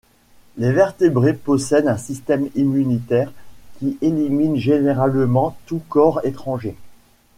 Les 0.57 0.71
vertébrés 0.71 1.35
possèdent 1.35 1.87
un 1.87 1.95
système 1.95 2.49
immunitaire 2.55 3.31
qui 3.77 3.99
élimine 4.01 4.55
généralement 4.55 5.55
tous 5.67 5.77
corps 5.89 6.21
étrangers. 6.25 6.75